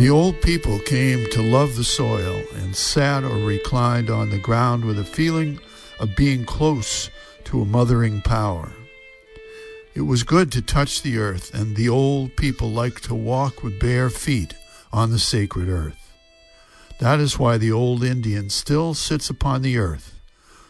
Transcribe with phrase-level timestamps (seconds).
[0.00, 4.86] The old people came to love the soil and sat or reclined on the ground
[4.86, 5.60] with a feeling
[5.98, 7.10] of being close
[7.44, 8.72] to a mothering power.
[9.94, 13.78] It was good to touch the earth, and the old people liked to walk with
[13.78, 14.54] bare feet
[14.90, 16.14] on the sacred earth.
[16.98, 20.18] That is why the old Indian still sits upon the earth,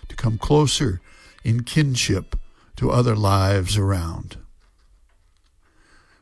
[0.09, 1.01] to come closer
[1.45, 2.35] in kinship
[2.75, 4.39] to other lives around.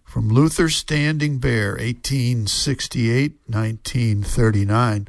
[0.08, 5.08] From Luther Standing Bear, 1868 1939.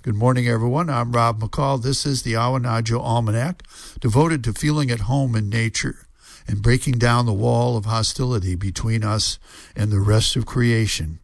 [0.00, 0.88] Good morning, everyone.
[0.88, 1.82] I'm Rob McCall.
[1.82, 3.62] This is the Awanadjo Almanac,
[4.00, 6.06] devoted to feeling at home in nature
[6.46, 9.38] and breaking down the wall of hostility between us
[9.76, 11.18] and the rest of creation.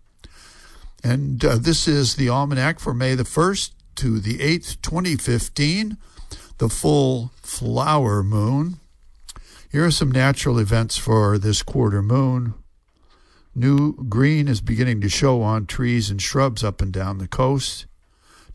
[1.03, 5.97] And uh, this is the Almanac for May the 1st to the 8th, 2015,
[6.59, 8.81] the full flower moon.
[9.73, 12.53] Here are some natural events for this quarter moon.
[13.55, 17.87] New green is beginning to show on trees and shrubs up and down the coast.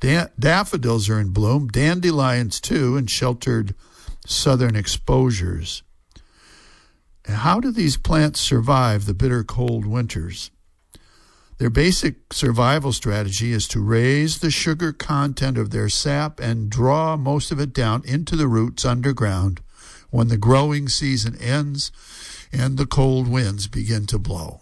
[0.01, 3.75] Da- daffodils are in bloom, dandelions too, in sheltered
[4.25, 5.83] southern exposures.
[7.25, 10.51] How do these plants survive the bitter cold winters?
[11.59, 17.17] Their basic survival strategy is to raise the sugar content of their sap and draw
[17.17, 19.61] most of it down into the roots underground
[20.09, 21.91] when the growing season ends
[22.51, 24.61] and the cold winds begin to blow.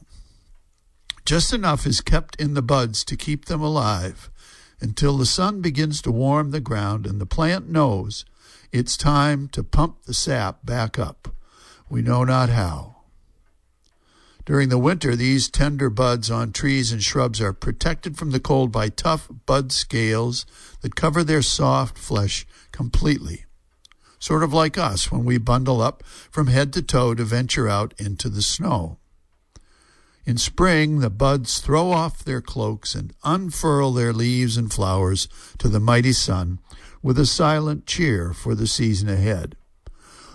[1.27, 4.31] Just enough is kept in the buds to keep them alive
[4.79, 8.23] until the sun begins to warm the ground and the plant knows
[8.71, 11.27] it's time to pump the sap back up.
[11.89, 12.95] We know not how.
[14.45, 18.71] During the winter, these tender buds on trees and shrubs are protected from the cold
[18.71, 20.45] by tough bud scales
[20.79, 23.43] that cover their soft flesh completely.
[24.17, 27.93] Sort of like us when we bundle up from head to toe to venture out
[27.97, 28.97] into the snow.
[30.27, 35.69] In spring, the buds throw off their cloaks and unfurl their leaves and flowers to
[35.69, 36.59] the mighty sun
[37.01, 39.55] with a silent cheer for the season ahead.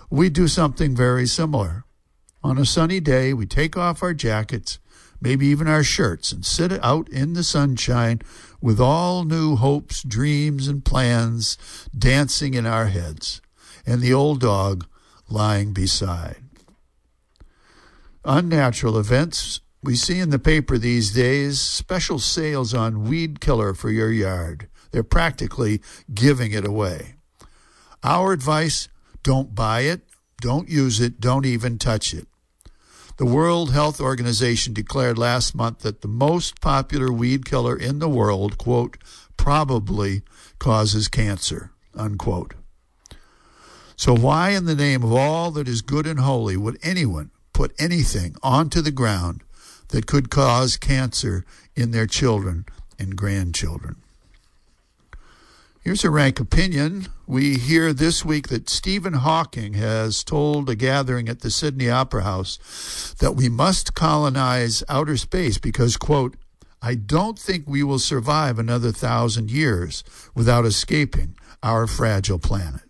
[0.09, 1.85] We do something very similar.
[2.43, 4.79] On a sunny day, we take off our jackets,
[5.21, 8.19] maybe even our shirts, and sit out in the sunshine
[8.59, 11.55] with all new hopes, dreams, and plans
[11.95, 13.43] dancing in our heads,
[13.85, 14.87] and the old dog
[15.29, 16.41] lying beside.
[18.25, 23.91] Unnatural events we see in the paper these days special sales on weed killer for
[23.91, 24.69] your yard.
[24.91, 25.81] They're practically
[26.13, 27.15] giving it away.
[28.01, 28.87] Our advice
[29.23, 30.01] don't buy it,
[30.41, 32.27] don't use it, don't even touch it.
[33.17, 38.09] The World Health Organization declared last month that the most popular weed killer in the
[38.09, 38.97] world, quote,
[39.37, 40.23] probably
[40.59, 42.55] causes cancer, unquote.
[43.95, 47.73] So, why in the name of all that is good and holy would anyone put
[47.77, 49.43] anything onto the ground
[49.89, 51.45] that could cause cancer
[51.75, 52.65] in their children
[52.99, 53.95] and grandchildren.
[55.81, 57.07] Here's a rank opinion.
[57.27, 62.23] We hear this week that Stephen Hawking has told a gathering at the Sydney Opera
[62.23, 66.37] House that we must colonize outer space because, quote,
[66.81, 72.83] I don't think we will survive another thousand years without escaping our fragile planet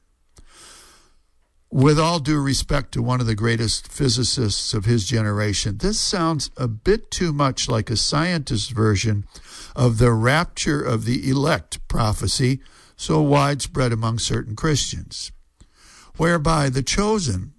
[1.74, 6.52] with all due respect to one of the greatest physicists of his generation, this sounds
[6.56, 9.26] a bit too much like a scientist's version
[9.76, 12.60] of the rapture of the elect prophecy
[12.96, 15.32] so widespread among certain Christians,
[16.18, 17.54] whereby the chosen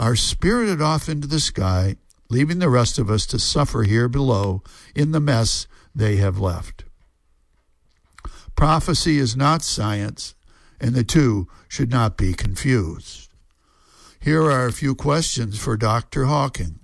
[0.00, 1.94] are spirited off into the sky,
[2.28, 4.64] leaving the rest of us to suffer here below
[4.96, 6.82] in the mess they have left.
[8.56, 10.34] Prophecy is not science,
[10.80, 13.29] and the two should not be confused.
[14.22, 16.26] Here are a few questions for Dr.
[16.26, 16.80] Hawking.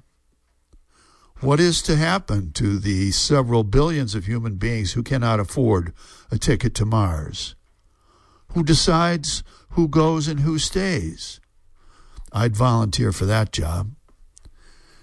[1.41, 5.93] What is to happen to the several billions of human beings who cannot afford
[6.31, 7.55] a ticket to Mars?
[8.55, 9.43] Who decides
[9.73, 11.39] who goes and who stays?
[12.33, 13.91] I'd volunteer for that job.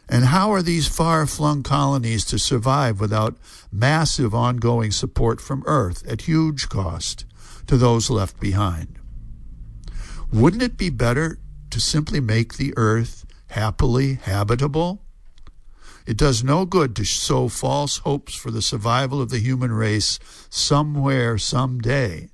[0.10, 3.38] And how are these far flung colonies to survive without
[3.72, 7.26] massive ongoing support from Earth at huge cost
[7.68, 8.98] to those left behind?
[10.32, 11.38] Wouldn't it be better
[11.74, 15.02] to simply make the earth happily habitable?
[16.06, 20.20] It does no good to sow false hopes for the survival of the human race
[20.52, 22.30] somewhere, someday,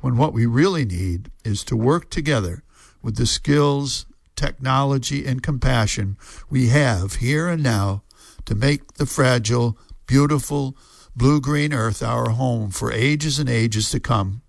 [0.00, 2.64] when what we really need is to work together
[3.02, 4.04] with the skills,
[4.34, 6.16] technology, and compassion
[6.50, 8.02] we have here and now
[8.46, 9.78] to make the fragile,
[10.08, 10.76] beautiful,
[11.14, 14.42] blue green earth our home for ages and ages to come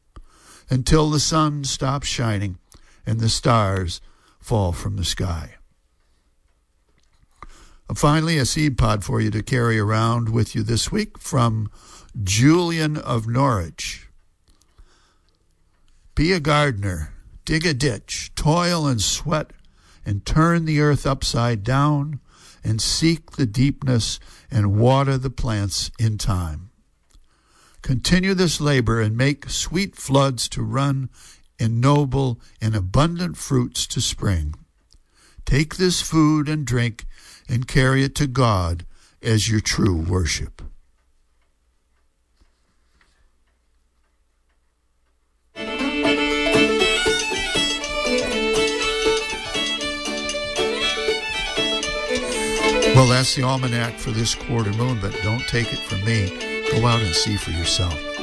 [0.72, 2.58] until the sun stops shining
[3.06, 4.02] and the stars
[4.48, 5.56] fall from the sky.
[7.94, 11.70] Finally, a seed pod for you to carry around with you this week from
[12.24, 14.08] Julian of Norwich.
[16.16, 17.14] Be a gardener,
[17.44, 19.52] dig a ditch, toil and sweat,
[20.06, 22.22] and turn the earth upside down,
[22.64, 24.18] and seek the deepness
[24.50, 26.70] and water the plants in time.
[27.82, 31.10] Continue this labor and make sweet floods to run
[31.60, 34.54] and noble and abundant fruits to spring.
[35.46, 37.06] Take this food and drink
[37.48, 38.86] and carry it to God
[39.22, 40.62] as your true worship.
[52.96, 56.30] Well, that's the almanac for this quarter moon, but don't take it from me.
[56.72, 58.17] Go out and see for yourself.